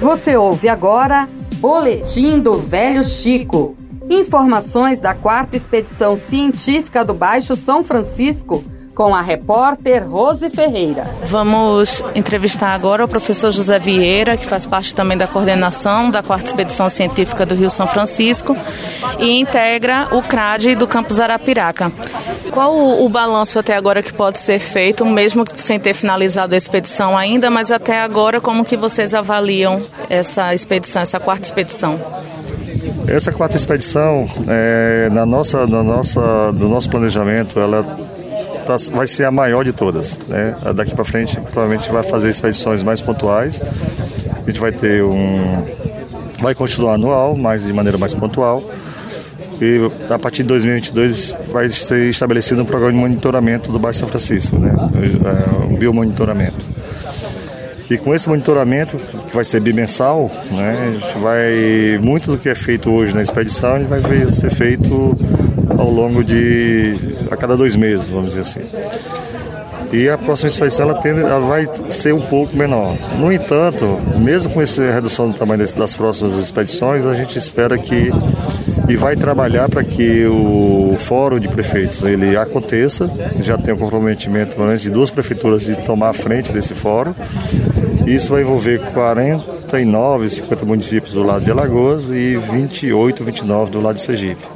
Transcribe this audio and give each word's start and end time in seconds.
Você 0.00 0.36
ouve 0.36 0.68
agora 0.68 1.28
Boletim 1.56 2.40
do 2.40 2.58
Velho 2.58 3.04
Chico. 3.04 3.76
Informações 4.10 5.00
da 5.00 5.14
quarta 5.14 5.56
expedição 5.56 6.16
científica 6.16 7.04
do 7.04 7.14
Baixo 7.14 7.56
São 7.56 7.82
Francisco 7.82 8.62
com 8.94 9.14
a 9.14 9.20
repórter 9.20 10.08
Rose 10.08 10.50
Ferreira. 10.50 11.10
Vamos 11.26 12.02
entrevistar 12.14 12.68
agora 12.68 13.04
o 13.04 13.08
professor 13.08 13.50
José 13.50 13.78
Vieira, 13.78 14.36
que 14.36 14.46
faz 14.46 14.66
parte 14.66 14.94
também 14.94 15.18
da 15.18 15.26
coordenação 15.26 16.10
da 16.10 16.22
quarta 16.22 16.46
expedição 16.46 16.88
científica 16.88 17.44
do 17.44 17.54
Rio 17.54 17.70
São 17.70 17.88
Francisco 17.88 18.56
e 19.18 19.40
integra 19.40 20.08
o 20.12 20.22
CRAD 20.22 20.76
do 20.76 20.86
campus 20.86 21.18
Arapiraca. 21.18 21.90
Qual 22.50 22.74
o, 22.74 23.04
o 23.04 23.08
balanço 23.08 23.58
até 23.58 23.74
agora 23.74 24.02
que 24.02 24.12
pode 24.12 24.38
ser 24.38 24.58
feito, 24.58 25.04
mesmo 25.04 25.44
sem 25.56 25.78
ter 25.78 25.94
finalizado 25.94 26.54
a 26.54 26.58
expedição 26.58 27.16
ainda, 27.16 27.50
mas 27.50 27.70
até 27.70 28.00
agora 28.00 28.40
como 28.40 28.64
que 28.64 28.76
vocês 28.76 29.14
avaliam 29.14 29.80
essa 30.08 30.54
expedição, 30.54 31.02
essa 31.02 31.18
quarta 31.18 31.44
expedição? 31.44 31.98
Essa 33.06 33.32
quarta 33.32 33.56
expedição, 33.56 34.26
é, 34.48 35.08
na 35.10 35.26
nossa, 35.26 35.66
na 35.66 35.82
nossa, 35.82 36.52
do 36.52 36.68
nosso 36.68 36.88
planejamento, 36.88 37.60
ela 37.60 37.82
tá, 38.66 38.76
vai 38.92 39.06
ser 39.06 39.24
a 39.24 39.30
maior 39.30 39.64
de 39.64 39.72
todas. 39.72 40.18
Né? 40.26 40.54
Daqui 40.74 40.94
para 40.94 41.04
frente, 41.04 41.38
provavelmente 41.40 41.90
vai 41.90 42.02
fazer 42.02 42.30
expedições 42.30 42.82
mais 42.82 43.00
pontuais. 43.00 43.62
A 44.42 44.50
gente 44.50 44.58
vai 44.58 44.72
ter 44.72 45.02
um, 45.02 45.64
vai 46.40 46.54
continuar 46.54 46.94
anual, 46.94 47.36
mas 47.36 47.64
de 47.64 47.72
maneira 47.72 47.98
mais 47.98 48.14
pontual. 48.14 48.62
E 49.64 50.12
a 50.12 50.18
partir 50.18 50.42
de 50.42 50.48
2022 50.48 51.38
vai 51.50 51.70
ser 51.70 52.10
estabelecido 52.10 52.60
um 52.60 52.66
programa 52.66 52.92
de 52.92 52.98
monitoramento 52.98 53.72
do 53.72 53.78
Bairro 53.78 53.96
São 53.96 54.06
Francisco, 54.06 54.58
né? 54.58 54.74
É, 54.74 55.64
um 55.64 55.76
biomonitoramento. 55.76 56.66
E 57.90 57.96
com 57.96 58.14
esse 58.14 58.28
monitoramento, 58.28 58.98
que 58.98 59.34
vai 59.34 59.44
ser 59.44 59.60
bimensal, 59.60 60.30
né, 60.50 60.94
vai. 61.20 61.98
Muito 61.98 62.30
do 62.32 62.38
que 62.38 62.48
é 62.48 62.54
feito 62.54 62.90
hoje 62.90 63.14
na 63.14 63.22
expedição, 63.22 63.84
vai 63.84 64.02
ser 64.32 64.50
feito 64.50 65.16
ao 65.78 65.90
longo 65.90 66.22
de. 66.22 66.94
a 67.30 67.36
cada 67.36 67.56
dois 67.56 67.74
meses, 67.74 68.08
vamos 68.08 68.34
dizer 68.34 68.40
assim. 68.42 68.60
E 69.92 70.08
a 70.08 70.18
próxima 70.18 70.48
expedição 70.48 70.90
ela, 70.90 71.00
ela 71.06 71.40
vai 71.40 71.68
ser 71.88 72.12
um 72.12 72.20
pouco 72.20 72.56
menor. 72.56 72.96
No 73.18 73.32
entanto, 73.32 73.98
mesmo 74.18 74.52
com 74.52 74.60
essa 74.60 74.82
redução 74.90 75.30
do 75.30 75.34
tamanho 75.36 75.64
das 75.76 75.94
próximas 75.94 76.34
expedições, 76.34 77.06
a 77.06 77.14
gente 77.14 77.38
espera 77.38 77.78
que 77.78 78.10
e 78.88 78.96
vai 78.96 79.16
trabalhar 79.16 79.68
para 79.68 79.82
que 79.82 80.26
o 80.26 80.96
fórum 80.98 81.38
de 81.38 81.48
prefeitos 81.48 82.04
ele 82.04 82.36
aconteça. 82.36 83.10
Já 83.40 83.56
tem 83.56 83.72
o 83.74 83.78
comprometimento 83.78 84.56
de 84.76 84.90
duas 84.90 85.10
prefeituras 85.10 85.62
de 85.62 85.74
tomar 85.76 86.10
a 86.10 86.14
frente 86.14 86.52
desse 86.52 86.74
fórum. 86.74 87.14
Isso 88.06 88.32
vai 88.32 88.42
envolver 88.42 88.80
49, 88.92 90.28
50 90.28 90.64
municípios 90.66 91.14
do 91.14 91.22
lado 91.22 91.44
de 91.44 91.50
Alagoas 91.50 92.10
e 92.10 92.36
28, 92.36 93.24
29 93.24 93.70
do 93.70 93.80
lado 93.80 93.96
de 93.96 94.02
Sergipe. 94.02 94.54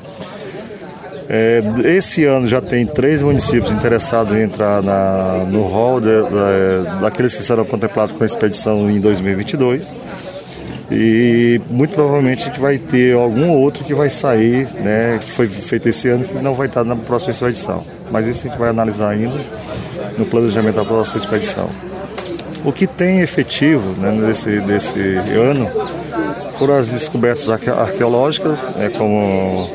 É, 1.30 1.62
esse 1.84 2.24
ano 2.24 2.46
já 2.46 2.60
tem 2.60 2.86
três 2.86 3.22
municípios 3.22 3.70
interessados 3.70 4.32
em 4.34 4.40
entrar 4.40 4.82
na, 4.82 5.44
no 5.46 5.62
hall 5.64 6.00
de, 6.00 6.06
de, 6.06 7.00
daqueles 7.00 7.36
que 7.36 7.42
serão 7.42 7.66
contemplados 7.66 8.16
com 8.16 8.22
a 8.22 8.26
expedição 8.26 8.90
em 8.90 8.98
2022. 8.98 9.92
E 10.90 11.60
muito 11.68 11.94
provavelmente 11.94 12.44
a 12.44 12.46
gente 12.46 12.60
vai 12.60 12.78
ter 12.78 13.14
algum 13.14 13.50
outro 13.50 13.84
que 13.84 13.92
vai 13.92 14.08
sair, 14.08 14.66
né, 14.80 15.20
que 15.22 15.30
foi 15.30 15.46
feito 15.46 15.88
esse 15.88 16.08
ano, 16.08 16.24
que 16.24 16.34
não 16.34 16.54
vai 16.54 16.66
estar 16.66 16.82
na 16.82 16.96
próxima 16.96 17.30
expedição. 17.30 17.84
Mas 18.10 18.26
isso 18.26 18.46
a 18.46 18.50
gente 18.50 18.58
vai 18.58 18.70
analisar 18.70 19.10
ainda 19.10 19.38
no 20.16 20.24
planejamento 20.24 20.76
da 20.76 20.84
próxima 20.84 21.18
expedição. 21.18 21.68
O 22.64 22.72
que 22.72 22.86
tem 22.86 23.20
efetivo 23.20 24.00
né, 24.00 24.12
nesse 24.12 24.60
desse 24.60 24.98
ano 24.98 25.70
foram 26.58 26.74
as 26.74 26.88
descobertas 26.88 27.48
arqueológicas, 27.50 28.62
né, 28.74 28.88
como 28.96 29.68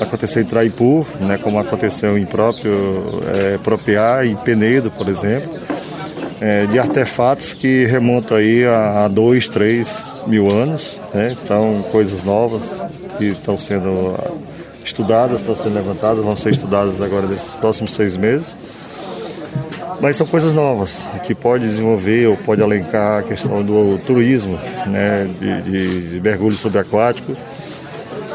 aconteceu 0.00 0.42
em 0.42 0.46
Traipu, 0.46 1.06
né, 1.20 1.38
como 1.38 1.60
aconteceu 1.60 2.18
em 2.18 2.26
próprio 2.26 3.22
é, 3.34 3.58
Propriá 3.58 4.24
e 4.24 4.34
Penedo, 4.34 4.90
por 4.90 5.08
exemplo 5.08 5.69
é, 6.40 6.66
de 6.66 6.78
artefatos 6.78 7.52
que 7.52 7.84
remontam 7.84 8.36
aí 8.36 8.64
a, 8.64 9.04
a 9.04 9.08
dois, 9.08 9.48
três 9.48 10.14
mil 10.26 10.50
anos, 10.50 10.98
né? 11.12 11.36
Então, 11.42 11.84
coisas 11.90 12.24
novas 12.24 12.82
que 13.18 13.26
estão 13.26 13.58
sendo 13.58 14.16
estudadas, 14.84 15.40
estão 15.40 15.54
sendo 15.54 15.74
levantadas, 15.74 16.24
vão 16.24 16.36
ser 16.36 16.50
estudadas 16.50 17.00
agora 17.00 17.26
nesses 17.26 17.54
próximos 17.54 17.92
seis 17.92 18.16
meses. 18.16 18.56
Mas 20.00 20.16
são 20.16 20.26
coisas 20.26 20.54
novas 20.54 21.04
que 21.26 21.34
pode 21.34 21.64
desenvolver 21.64 22.26
ou 22.26 22.36
pode 22.36 22.62
alencar 22.62 23.18
a 23.18 23.22
questão 23.22 23.62
do 23.62 23.98
turismo, 23.98 24.58
né? 24.86 25.28
de, 25.38 25.62
de, 25.62 26.10
de 26.12 26.20
mergulho 26.20 26.56
subaquático 26.56 27.36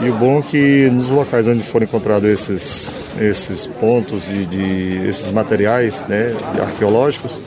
e 0.02 0.10
o 0.10 0.14
bom 0.14 0.40
é 0.40 0.42
que 0.42 0.90
nos 0.90 1.10
locais 1.10 1.48
onde 1.48 1.64
foram 1.64 1.86
encontrados 1.86 2.30
esses, 2.30 3.04
esses 3.20 3.66
pontos 3.66 4.26
de, 4.26 4.46
de 4.46 5.08
esses 5.08 5.32
materiais 5.32 6.04
né, 6.08 6.36
arqueológicos, 6.62 7.42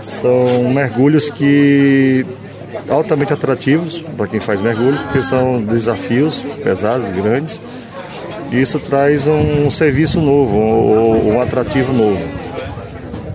são 0.00 0.70
mergulhos 0.70 1.30
que 1.30 2.26
altamente 2.88 3.32
atrativos 3.32 4.04
para 4.16 4.26
quem 4.26 4.40
faz 4.40 4.60
mergulho, 4.60 4.98
porque 5.04 5.22
são 5.22 5.62
desafios 5.62 6.40
pesados, 6.62 7.10
grandes, 7.10 7.60
e 8.50 8.60
isso 8.60 8.78
traz 8.80 9.26
um 9.26 9.70
serviço 9.70 10.20
novo, 10.20 10.56
um, 10.56 11.34
um 11.34 11.40
atrativo 11.40 11.92
novo. 11.92 12.22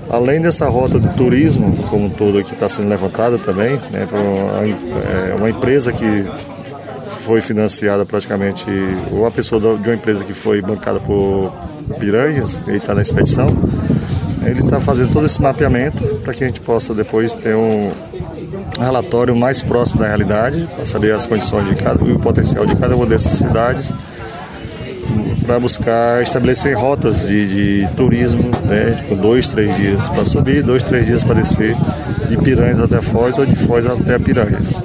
Além 0.10 0.40
dessa 0.40 0.68
rota 0.68 1.00
de 1.00 1.10
turismo, 1.16 1.84
como 1.90 2.10
todo 2.10 2.44
que 2.44 2.54
está 2.54 2.70
sendo 2.70 2.90
levantada 2.90 3.38
também, 3.38 3.80
né, 3.92 4.08
uma, 4.12 4.64
é, 4.64 5.36
uma 5.36 5.50
empresa 5.50 5.92
que 5.92 6.26
foi 7.28 7.42
financiada 7.42 8.06
praticamente, 8.06 8.66
uma 9.12 9.30
pessoa 9.30 9.60
de 9.60 9.90
uma 9.90 9.96
empresa 9.96 10.24
que 10.24 10.34
foi 10.34 10.62
bancada 10.62 10.98
por 10.98 11.54
piranhas, 12.00 12.64
ele 12.66 12.78
está 12.78 12.96
na 12.96 13.02
expedição, 13.02 13.48
ele 14.46 14.62
está 14.62 14.80
fazendo 14.80 15.12
todo 15.12 15.26
esse 15.26 15.42
mapeamento 15.42 16.02
para 16.24 16.34
que 16.34 16.46
a 16.46 16.48
gente 16.48 16.62
possa 16.62 16.94
depois 16.94 17.34
ter 17.34 17.54
um 17.54 17.92
relatório 18.80 19.36
mais 19.36 19.62
próximo 19.62 20.00
da 20.00 20.08
realidade, 20.08 20.66
para 20.74 20.86
saber 20.86 21.14
as 21.14 21.26
condições 21.26 21.68
de 21.68 21.76
cada 21.76 22.02
e 22.06 22.14
o 22.14 22.20
potencial 22.20 22.66
de 22.66 22.78
cada 22.78 22.96
uma 22.96 23.06
dessas 23.06 23.34
cidades, 23.34 23.94
para 25.46 25.60
buscar 25.60 26.24
estabelecer 26.24 26.78
rotas 26.78 27.28
de, 27.28 27.84
de 27.84 27.96
turismo, 27.96 28.44
né, 28.64 29.04
com 29.10 29.18
dois, 29.18 29.50
três 29.50 29.76
dias 29.76 30.08
para 30.08 30.24
subir, 30.24 30.64
dois, 30.64 30.82
três 30.82 31.06
dias 31.06 31.26
para 31.26 31.36
descer, 31.36 31.76
de 32.30 32.38
Piranhas 32.38 32.80
até 32.80 33.02
Foz 33.02 33.38
ou 33.38 33.46
de 33.46 33.56
Foz 33.56 33.86
até 33.86 34.18
Piranhas. 34.18 34.76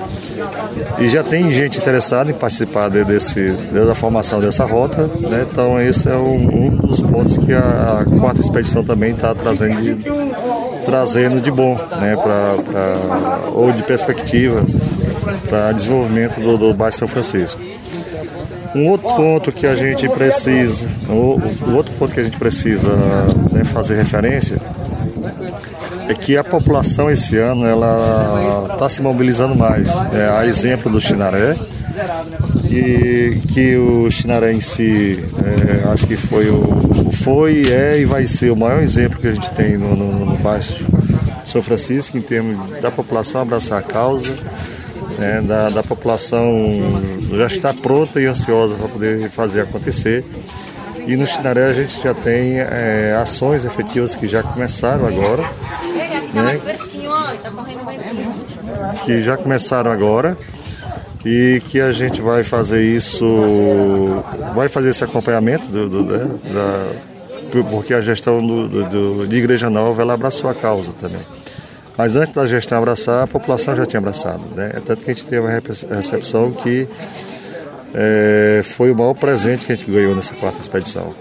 E 1.03 1.09
já 1.09 1.25
tem 1.25 1.53
gente 1.53 1.79
interessada 1.79 2.31
em 2.31 2.35
participar 2.35 2.89
de, 2.89 3.05
desse, 3.05 3.51
da 3.73 3.93
formação 3.93 4.41
dessa 4.41 4.65
rota, 4.65 5.09
né? 5.19 5.45
então 5.51 5.81
esse 5.81 6.09
é 6.09 6.15
um, 6.15 6.67
um, 6.67 6.71
dos 6.71 7.01
pontos 7.01 7.37
que 7.39 7.53
a, 7.53 8.03
a 8.03 8.21
quarta 8.21 8.41
expedição 8.41 8.85
também 8.85 9.13
está 9.13 9.35
trazendo 9.35 9.83
de, 9.83 9.97
trazendo 10.85 11.41
de 11.41 11.51
bom, 11.51 11.75
né? 12.01 12.15
pra, 12.15 12.55
pra 12.63 13.51
ou 13.53 13.73
de 13.73 13.83
perspectiva 13.83 14.65
para 15.49 15.73
desenvolvimento 15.73 16.41
do, 16.41 16.57
do 16.57 16.73
bairro 16.73 16.95
São 16.95 17.09
Francisco. 17.09 17.61
Um 18.73 18.89
outro 18.89 19.09
ponto 19.17 19.51
que 19.51 19.67
a 19.67 19.75
gente 19.75 20.09
precisa, 20.09 20.89
o, 21.09 21.37
o 21.69 21.75
outro 21.75 21.93
ponto 21.99 22.15
que 22.15 22.21
a 22.21 22.25
gente 22.25 22.39
precisa 22.39 22.97
né, 23.51 23.65
fazer 23.65 23.97
referência 23.97 24.61
é 26.09 26.15
que 26.15 26.37
a 26.37 26.45
população 26.45 27.11
esse 27.11 27.37
ano 27.39 27.67
ela 27.67 28.69
está 28.73 28.89
se 28.89 29.03
mobilizando 29.03 29.55
mais. 29.55 29.89
É, 30.13 30.29
a 30.29 30.47
exemplo 30.47 30.91
do 30.91 31.01
Chinaré, 31.01 31.57
que, 32.69 33.41
que 33.49 33.77
o 33.77 34.11
Chinaré 34.11 34.53
em 34.53 34.61
si, 34.61 35.23
é, 35.45 35.89
acho 35.93 36.07
que 36.07 36.17
foi 36.17 36.49
o 36.49 37.11
foi, 37.13 37.71
é 37.71 38.01
e 38.01 38.05
vai 38.05 38.27
ser 38.27 38.51
o 38.51 38.57
maior 38.57 38.83
exemplo 38.83 39.21
que 39.21 39.29
a 39.29 39.33
gente 39.33 39.53
tem 39.53 39.77
no, 39.77 39.95
no, 39.95 40.27
no 40.27 40.37
Baixo 40.39 40.85
São 41.45 41.63
Francisco 41.63 42.17
em 42.17 42.23
termos 42.23 42.81
da 42.81 42.91
população 42.91 43.43
abraçar 43.43 43.79
a 43.79 43.83
causa, 43.83 44.37
né, 45.19 45.43
da, 45.43 45.69
da 45.69 45.83
população 45.83 46.51
já 47.33 47.47
estar 47.47 47.75
pronta 47.75 48.21
e 48.21 48.27
ansiosa 48.27 48.75
para 48.75 48.89
poder 48.89 49.29
fazer 49.31 49.61
acontecer. 49.61 50.25
E 51.07 51.17
no 51.17 51.27
Chinaré 51.27 51.67
a 51.67 51.73
gente 51.73 52.03
já 52.03 52.15
tem 52.15 52.61
é, 52.61 53.17
ações 53.21 53.65
efetivas 53.65 54.15
que 54.15 54.29
já 54.29 54.43
começaram 54.43 55.07
agora 55.07 55.45
tá 56.35 56.43
né? 56.43 56.59
Tá 56.59 56.65
que 59.05 59.23
já 59.23 59.37
começaram 59.37 59.91
agora 59.91 60.37
e 61.25 61.63
que 61.69 61.81
a 61.81 61.93
gente 61.93 62.21
vai 62.21 62.43
fazer 62.43 62.83
isso, 62.83 63.27
vai 64.55 64.69
fazer 64.69 64.91
esse 64.91 65.05
acompanhamento 65.05 65.67
do, 65.69 65.89
do 65.89 66.05
né, 66.05 66.29
da, 66.53 67.13
porque 67.71 67.93
a 67.93 68.01
gestão 68.01 68.45
do, 68.45 68.69
do, 68.69 69.29
de 69.29 69.37
Igreja 69.37 69.69
Nova 69.69 70.03
ela 70.03 70.15
abraçou 70.15 70.49
a 70.49 70.55
causa 70.55 70.93
também. 70.93 71.21
Mas 71.97 72.17
antes 72.17 72.33
da 72.33 72.47
gestão 72.47 72.79
abraçar, 72.79 73.25
a 73.25 73.27
população 73.27 73.77
já 73.77 73.85
tinha 73.85 73.99
abraçado. 73.99 74.43
Né? 74.55 74.73
É 74.75 74.81
tanto 74.81 75.05
que 75.05 75.11
a 75.11 75.15
gente 75.15 75.27
teve 75.27 75.47
uma 75.47 75.63
recepção 75.95 76.51
que 76.51 76.89
é, 77.95 78.63
foi 78.65 78.91
o 78.91 78.97
maior 78.97 79.15
presente 79.15 79.67
que 79.67 79.73
a 79.73 79.77
gente 79.77 79.91
ganhou 79.91 80.15
nessa 80.15 80.35
quarta 80.35 80.59
expedição. 80.59 81.15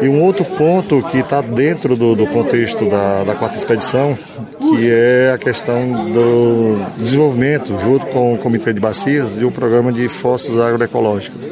E 0.00 0.08
um 0.08 0.22
outro 0.22 0.44
ponto 0.44 1.02
que 1.02 1.18
está 1.18 1.40
dentro 1.40 1.96
do, 1.96 2.14
do 2.14 2.26
contexto 2.26 2.88
da, 2.88 3.24
da, 3.24 3.34
quarta 3.34 3.56
expedição, 3.56 4.18
que 4.58 4.90
é 4.90 5.32
a 5.34 5.38
questão 5.38 6.10
do 6.12 6.78
desenvolvimento, 6.98 7.78
junto 7.80 8.06
com 8.06 8.34
o 8.34 8.38
Comitê 8.38 8.72
de 8.72 8.80
Bacias, 8.80 9.36
de 9.36 9.44
um 9.44 9.50
programa 9.50 9.92
de 9.92 10.08
fossas 10.08 10.58
agroecológicas. 10.60 11.48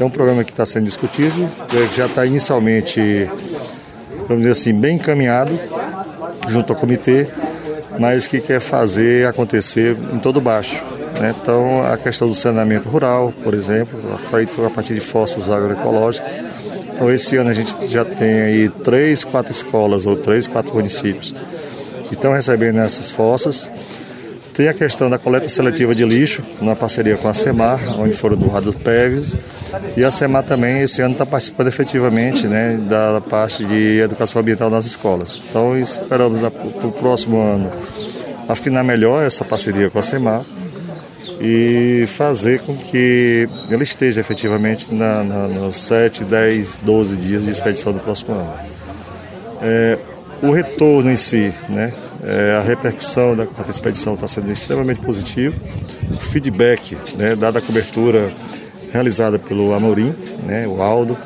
É 0.00 0.04
um 0.04 0.10
programa 0.10 0.42
que 0.44 0.50
está 0.50 0.66
sendo 0.66 0.84
discutido, 0.84 1.48
que 1.68 1.96
já 1.96 2.06
está 2.06 2.26
inicialmente, 2.26 3.28
vamos 4.28 4.38
dizer 4.38 4.50
assim, 4.50 4.72
bem 4.72 4.96
encaminhado 4.96 5.58
junto 6.48 6.72
ao 6.72 6.78
comitê, 6.78 7.28
mas 7.98 8.26
que 8.26 8.40
quer 8.40 8.60
fazer 8.60 9.26
acontecer 9.26 9.96
em 10.12 10.18
todo 10.18 10.40
baixo. 10.40 10.82
Né? 11.20 11.34
Então, 11.40 11.82
a 11.84 11.96
questão 11.96 12.26
do 12.28 12.34
saneamento 12.34 12.88
rural, 12.88 13.32
por 13.44 13.54
exemplo, 13.54 13.98
feito 14.30 14.64
a 14.64 14.70
partir 14.70 14.94
de 14.94 15.00
fossas 15.00 15.48
agroecológicas. 15.48 16.40
Então, 17.02 17.12
esse 17.12 17.36
ano 17.36 17.50
a 17.50 17.52
gente 17.52 17.74
já 17.88 18.04
tem 18.04 18.42
aí 18.42 18.68
três, 18.68 19.24
quatro 19.24 19.50
escolas 19.50 20.06
ou 20.06 20.14
três, 20.14 20.46
quatro 20.46 20.72
municípios 20.72 21.34
que 22.06 22.14
estão 22.14 22.32
recebendo 22.32 22.78
essas 22.78 23.10
fossas. 23.10 23.68
Tem 24.54 24.68
a 24.68 24.72
questão 24.72 25.10
da 25.10 25.18
coleta 25.18 25.48
seletiva 25.48 25.96
de 25.96 26.04
lixo, 26.04 26.44
na 26.60 26.76
parceria 26.76 27.16
com 27.16 27.26
a 27.26 27.34
SEMAR, 27.34 27.80
onde 27.98 28.14
foram 28.14 28.36
doados 28.36 28.76
PEVs. 28.76 29.36
E 29.96 30.04
a 30.04 30.12
SEMAR 30.12 30.44
também, 30.44 30.82
esse 30.82 31.02
ano, 31.02 31.14
está 31.14 31.26
participando 31.26 31.66
efetivamente 31.66 32.46
né, 32.46 32.76
da 32.88 33.20
parte 33.20 33.64
de 33.64 33.98
educação 33.98 34.40
ambiental 34.40 34.70
nas 34.70 34.86
escolas. 34.86 35.42
Então, 35.50 35.76
esperamos 35.76 36.38
para 36.38 36.86
o 36.86 36.92
próximo 36.92 37.40
ano 37.40 37.72
afinar 38.48 38.84
melhor 38.84 39.26
essa 39.26 39.44
parceria 39.44 39.90
com 39.90 39.98
a 39.98 40.02
SEMAR 40.04 40.42
e 41.40 42.04
fazer 42.06 42.60
com 42.60 42.76
que 42.76 43.48
ele 43.70 43.82
esteja 43.82 44.20
efetivamente 44.20 44.92
na, 44.94 45.24
na, 45.24 45.48
nos 45.48 45.80
7, 45.82 46.24
10, 46.24 46.80
12 46.82 47.16
dias 47.16 47.44
de 47.44 47.50
expedição 47.50 47.92
do 47.92 48.00
próximo 48.00 48.34
ano. 48.34 48.54
É, 49.60 49.98
o 50.42 50.50
retorno 50.50 51.10
em 51.10 51.16
si, 51.16 51.52
né, 51.68 51.92
é, 52.24 52.56
a 52.58 52.62
repercussão 52.62 53.36
da 53.36 53.46
expedição 53.68 54.14
está 54.14 54.26
sendo 54.26 54.50
extremamente 54.50 55.00
positivo. 55.00 55.58
O 56.10 56.16
feedback, 56.16 56.96
né, 57.16 57.36
dada 57.36 57.60
a 57.60 57.62
cobertura 57.62 58.30
realizada 58.92 59.38
pelo 59.38 59.72
Amorim, 59.72 60.12
né, 60.44 60.66
o 60.66 60.82
Aldo, 60.82 61.16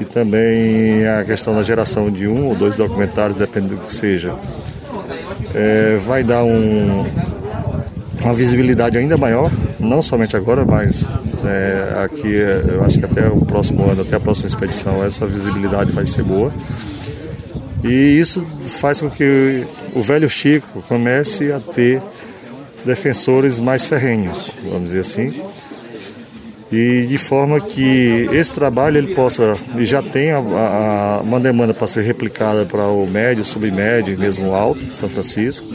e 0.00 0.04
também 0.04 1.06
a 1.06 1.24
questão 1.24 1.54
da 1.54 1.62
geração 1.62 2.10
de 2.10 2.28
um 2.28 2.46
ou 2.48 2.54
dois 2.54 2.76
documentários, 2.76 3.36
dependendo 3.36 3.76
do 3.76 3.86
que 3.86 3.92
seja, 3.92 4.34
é, 5.54 5.96
vai 6.04 6.22
dar 6.22 6.44
um, 6.44 7.06
uma 8.24 8.34
visibilidade 8.34 8.96
ainda 8.96 9.16
maior, 9.16 9.50
não 9.78 10.00
somente 10.00 10.36
agora, 10.36 10.64
mas 10.64 11.04
é, 11.44 12.02
aqui 12.04 12.32
eu 12.32 12.82
acho 12.82 12.98
que 12.98 13.04
até 13.04 13.28
o 13.28 13.44
próximo 13.44 13.88
ano, 13.88 14.02
até 14.02 14.16
a 14.16 14.20
próxima 14.20 14.48
expedição, 14.48 15.04
essa 15.04 15.26
visibilidade 15.26 15.92
vai 15.92 16.06
ser 16.06 16.22
boa. 16.24 16.52
E 17.84 18.18
isso 18.18 18.42
faz 18.62 19.00
com 19.00 19.10
que 19.10 19.66
o 19.94 20.00
velho 20.00 20.28
Chico 20.28 20.82
comece 20.88 21.52
a 21.52 21.60
ter 21.60 22.00
defensores 22.84 23.60
mais 23.60 23.84
ferrenhos, 23.84 24.50
vamos 24.64 24.84
dizer 24.84 25.00
assim. 25.00 25.42
E 26.72 27.06
de 27.06 27.18
forma 27.18 27.60
que 27.60 28.28
esse 28.32 28.52
trabalho 28.52 28.96
ele 28.98 29.14
possa, 29.14 29.56
e 29.76 29.84
já 29.84 30.00
a, 30.00 31.20
uma 31.22 31.38
demanda 31.38 31.74
para 31.74 31.86
ser 31.86 32.02
replicada 32.02 32.64
para 32.64 32.88
o 32.88 33.06
médio, 33.06 33.44
submédio 33.44 34.14
e 34.14 34.16
mesmo 34.16 34.54
alto, 34.54 34.90
São 34.90 35.08
Francisco. 35.08 35.66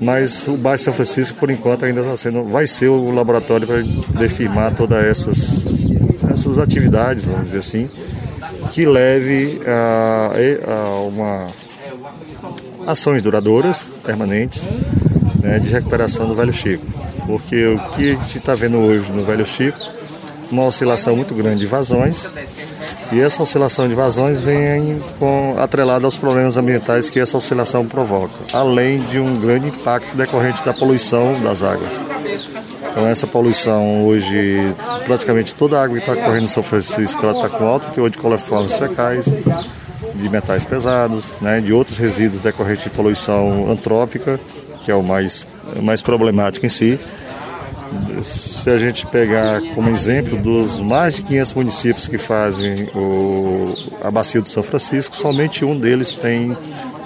Mas 0.00 0.46
o 0.46 0.56
Baixo 0.56 0.84
São 0.84 0.92
Francisco, 0.92 1.38
por 1.38 1.50
enquanto, 1.50 1.84
ainda 1.84 2.02
está 2.02 2.16
sendo, 2.16 2.44
vai 2.44 2.66
ser 2.66 2.88
o 2.88 3.10
laboratório 3.10 3.66
para 3.66 3.82
defirmar 4.18 4.74
todas 4.74 5.04
essas, 5.04 5.66
essas 6.30 6.58
atividades, 6.58 7.24
vamos 7.24 7.44
dizer 7.44 7.58
assim, 7.58 7.88
que 8.72 8.84
leve 8.84 9.60
a, 9.66 10.30
a 10.70 11.00
uma 11.00 11.46
ações 12.86 13.22
duradouras, 13.22 13.90
permanentes, 14.04 14.66
né, 15.40 15.58
de 15.58 15.70
recuperação 15.70 16.28
do 16.28 16.34
Velho 16.34 16.52
Chico. 16.52 16.84
Porque 17.26 17.66
o 17.66 17.78
que 17.90 18.12
a 18.12 18.14
gente 18.14 18.38
está 18.38 18.54
vendo 18.54 18.78
hoje 18.78 19.10
no 19.10 19.24
Velho 19.24 19.44
Chico, 19.44 19.78
uma 20.50 20.64
oscilação 20.64 21.16
muito 21.16 21.34
grande 21.34 21.58
de 21.58 21.66
vazões, 21.66 22.32
e 23.12 23.20
essa 23.20 23.42
oscilação 23.42 23.88
de 23.88 23.94
vazões 23.94 24.40
vem 24.40 25.00
com, 25.18 25.54
atrelada 25.58 26.04
aos 26.04 26.16
problemas 26.16 26.56
ambientais 26.56 27.08
que 27.08 27.20
essa 27.20 27.36
oscilação 27.36 27.86
provoca, 27.86 28.34
além 28.52 28.98
de 28.98 29.18
um 29.18 29.34
grande 29.34 29.68
impacto 29.68 30.16
decorrente 30.16 30.64
da 30.64 30.74
poluição 30.74 31.32
das 31.40 31.62
águas. 31.62 32.02
Então 32.90 33.06
essa 33.06 33.26
poluição 33.26 34.06
hoje, 34.06 34.74
praticamente 35.04 35.54
toda 35.54 35.78
a 35.78 35.84
água 35.84 35.98
que 35.98 36.10
está 36.10 36.16
correndo 36.16 36.42
no 36.42 36.48
São 36.48 36.62
Francisco, 36.62 37.26
está 37.26 37.48
com 37.48 37.64
alto 37.64 37.92
teor 37.92 38.10
de 38.10 38.18
coliformes 38.18 38.78
fecais, 38.78 39.26
de 40.14 40.28
metais 40.30 40.64
pesados, 40.64 41.36
né, 41.40 41.60
de 41.60 41.72
outros 41.72 41.98
resíduos 41.98 42.40
decorrentes 42.40 42.84
de 42.84 42.90
poluição 42.90 43.70
antrópica, 43.70 44.40
que 44.82 44.90
é 44.90 44.94
o 44.94 45.02
mais, 45.02 45.46
mais 45.82 46.00
problemático 46.00 46.64
em 46.64 46.70
si. 46.70 46.98
Se 48.22 48.68
a 48.70 48.78
gente 48.78 49.06
pegar 49.06 49.60
como 49.74 49.90
exemplo 49.90 50.36
dos 50.38 50.80
mais 50.80 51.14
de 51.14 51.22
500 51.22 51.52
municípios 51.54 52.08
que 52.08 52.18
fazem 52.18 52.88
o, 52.94 53.66
a 54.02 54.10
bacia 54.10 54.40
do 54.40 54.48
São 54.48 54.62
Francisco, 54.62 55.16
somente 55.16 55.64
um 55.64 55.78
deles 55.78 56.14
tem 56.14 56.56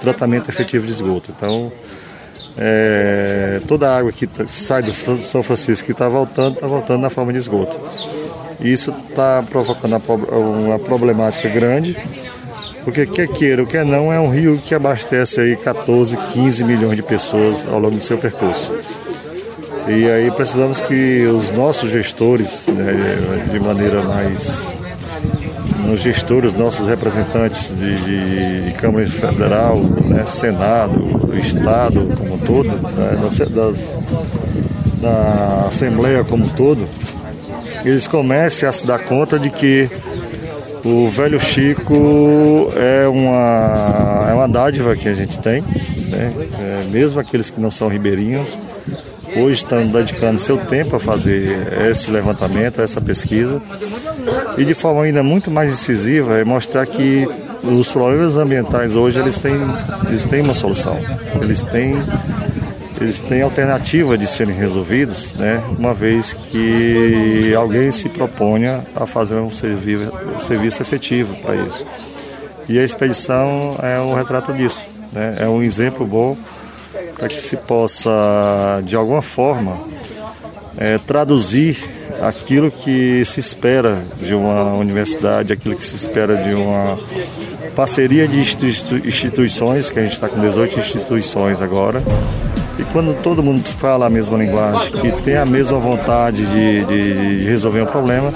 tratamento 0.01 0.49
efetivo 0.49 0.85
de 0.85 0.91
esgoto. 0.91 1.31
Então, 1.35 1.71
é, 2.57 3.61
toda 3.67 3.89
a 3.89 3.97
água 3.97 4.11
que 4.11 4.27
tá, 4.27 4.45
sai 4.47 4.81
do 4.81 4.93
São 4.93 5.43
Francisco 5.43 5.85
que 5.85 5.91
está 5.91 6.09
voltando, 6.09 6.55
está 6.55 6.67
voltando 6.67 7.01
na 7.01 7.09
forma 7.09 7.31
de 7.31 7.39
esgoto. 7.39 7.79
E 8.59 8.71
isso 8.71 8.93
está 9.09 9.43
provocando 9.49 10.01
uma 10.31 10.77
problemática 10.77 11.49
grande, 11.49 11.97
porque 12.83 13.05
quer 13.05 13.27
queira 13.27 13.61
ou 13.61 13.67
quer 13.67 13.85
não, 13.85 14.11
é 14.11 14.19
um 14.19 14.29
rio 14.29 14.59
que 14.59 14.75
abastece 14.75 15.41
aí 15.41 15.55
14, 15.55 16.17
15 16.33 16.63
milhões 16.63 16.95
de 16.95 17.03
pessoas 17.03 17.67
ao 17.67 17.79
longo 17.79 17.95
do 17.95 18.03
seu 18.03 18.17
percurso. 18.17 18.73
E 19.87 20.09
aí 20.09 20.31
precisamos 20.31 20.79
que 20.81 21.25
os 21.25 21.51
nossos 21.51 21.89
gestores, 21.91 22.65
né, 22.67 23.17
de 23.51 23.59
maneira 23.59 24.03
mais 24.03 24.77
nos 25.85 25.99
gestores, 25.99 26.53
nossos 26.53 26.87
representantes 26.87 27.75
de, 27.75 27.95
de, 27.95 28.61
de 28.69 28.71
Câmara 28.73 29.05
Federal, 29.07 29.77
né, 29.77 30.25
Senado, 30.25 31.35
Estado 31.37 32.07
como 32.17 32.35
um 32.35 32.37
todo, 32.37 32.69
né, 32.69 33.19
das, 33.21 33.39
das, 33.49 33.99
da 35.01 35.65
Assembleia 35.67 36.23
como 36.23 36.45
um 36.45 36.49
todo, 36.49 36.87
eles 37.83 38.07
comecem 38.07 38.69
a 38.69 38.71
se 38.71 38.85
dar 38.85 38.99
conta 38.99 39.39
de 39.39 39.49
que 39.49 39.89
o 40.83 41.09
velho 41.09 41.39
Chico 41.39 42.71
é 42.75 43.07
uma, 43.07 44.27
é 44.29 44.33
uma 44.33 44.47
dádiva 44.47 44.95
que 44.95 45.07
a 45.07 45.13
gente 45.13 45.37
tem, 45.39 45.61
né? 45.61 46.31
É, 46.59 46.83
mesmo 46.89 47.19
aqueles 47.19 47.49
que 47.49 47.59
não 47.59 47.69
são 47.69 47.87
ribeirinhos, 47.87 48.57
hoje 49.35 49.57
estão 49.59 49.85
dedicando 49.87 50.39
seu 50.39 50.57
tempo 50.57 50.95
a 50.95 50.99
fazer 50.99 51.67
esse 51.89 52.09
levantamento, 52.11 52.81
essa 52.81 52.99
pesquisa, 52.99 53.61
e 54.57 54.65
de 54.65 54.73
forma 54.73 55.03
ainda 55.03 55.23
muito 55.23 55.49
mais 55.49 55.71
incisiva 55.71 56.37
é 56.37 56.43
mostrar 56.43 56.85
que 56.85 57.27
os 57.63 57.91
problemas 57.91 58.37
ambientais 58.37 58.95
hoje 58.95 59.19
eles 59.19 59.37
têm, 59.39 59.55
eles 60.07 60.23
têm 60.23 60.41
uma 60.41 60.53
solução, 60.53 60.99
eles 61.41 61.63
têm 61.63 61.95
eles 62.99 63.19
têm 63.19 63.41
alternativa 63.41 64.15
de 64.15 64.27
serem 64.27 64.55
resolvidos, 64.55 65.33
né? 65.33 65.63
uma 65.77 65.91
vez 65.91 66.33
que 66.33 67.51
alguém 67.55 67.91
se 67.91 68.07
proponha 68.07 68.81
a 68.95 69.07
fazer 69.07 69.35
um 69.35 69.49
serviço, 69.49 70.11
um 70.35 70.39
serviço 70.39 70.83
efetivo 70.83 71.35
para 71.41 71.55
isso. 71.55 71.83
E 72.69 72.77
a 72.77 72.83
expedição 72.83 73.75
é 73.81 73.99
um 73.99 74.13
retrato 74.13 74.53
disso, 74.53 74.85
né? 75.11 75.37
é 75.39 75.47
um 75.47 75.63
exemplo 75.63 76.05
bom 76.05 76.37
para 77.21 77.27
que 77.27 77.39
se 77.39 77.55
possa, 77.55 78.81
de 78.83 78.95
alguma 78.95 79.21
forma, 79.21 79.77
é, 80.75 80.97
traduzir 80.97 81.77
aquilo 82.19 82.71
que 82.71 83.23
se 83.25 83.39
espera 83.39 84.01
de 84.19 84.33
uma 84.33 84.73
universidade, 84.73 85.53
aquilo 85.53 85.75
que 85.75 85.85
se 85.85 85.95
espera 85.95 86.35
de 86.35 86.55
uma 86.55 86.97
parceria 87.75 88.27
de 88.27 88.39
instituições, 88.39 89.91
que 89.91 89.99
a 89.99 90.01
gente 90.01 90.13
está 90.13 90.27
com 90.27 90.39
18 90.39 90.79
instituições 90.79 91.61
agora. 91.61 92.01
E 92.79 92.83
quando 92.85 93.13
todo 93.21 93.43
mundo 93.43 93.63
fala 93.65 94.07
a 94.07 94.09
mesma 94.09 94.39
linguagem, 94.39 94.91
que 94.91 95.11
tem 95.21 95.37
a 95.37 95.45
mesma 95.45 95.77
vontade 95.77 96.43
de, 96.47 96.85
de, 96.85 97.43
resolver 97.45 97.83
um 97.83 97.85
problema, 97.85 98.33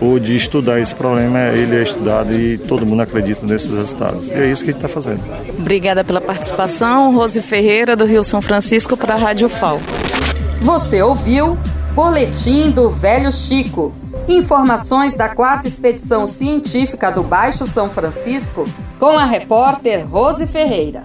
ou 0.00 0.18
de 0.18 0.36
estudar 0.36 0.80
esse 0.80 0.94
problema, 0.94 1.38
ele 1.38 1.76
é 1.76 1.82
estudado 1.82 2.32
e 2.32 2.58
todo 2.58 2.86
mundo 2.86 3.02
acredita 3.02 3.44
nesses 3.46 3.68
resultados. 3.68 4.28
E 4.28 4.34
é 4.34 4.50
isso 4.50 4.64
que 4.64 4.70
a 4.70 4.72
gente 4.72 4.84
está 4.84 4.88
fazendo. 4.88 5.20
Obrigada 5.58 6.04
pela 6.04 6.20
participação. 6.20 7.14
Rose 7.14 7.40
Ferreira, 7.42 7.96
do 7.96 8.04
Rio 8.04 8.22
São 8.22 8.40
Francisco, 8.40 8.96
para 8.96 9.14
a 9.14 9.18
Rádio 9.18 9.48
FAO. 9.48 9.80
Você 10.60 11.02
ouviu 11.02 11.58
Boletim 11.94 12.70
do 12.70 12.90
Velho 12.90 13.32
Chico. 13.32 13.92
Informações 14.28 15.14
da 15.14 15.34
quarta 15.34 15.66
expedição 15.66 16.26
científica 16.26 17.10
do 17.10 17.22
Baixo 17.22 17.66
São 17.66 17.88
Francisco 17.90 18.64
com 18.98 19.16
a 19.18 19.24
repórter 19.24 20.06
Rose 20.06 20.46
Ferreira. 20.46 21.04